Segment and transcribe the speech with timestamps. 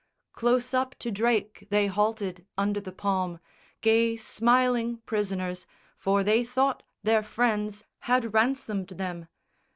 [0.33, 3.39] Close up to Drake they halted, under the palm,
[3.81, 9.27] Gay smiling prisoners, for they thought their friends Had ransomed them.